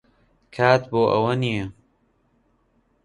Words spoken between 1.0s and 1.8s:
ئەوە نییە.